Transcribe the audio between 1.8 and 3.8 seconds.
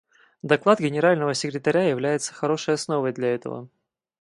является хорошей основой для этого.